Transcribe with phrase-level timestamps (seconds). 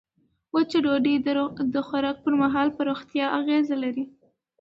[0.53, 1.15] وچه ډوډۍ
[1.73, 4.05] د خوراک پر مهال پر روغتیا اغېز لري.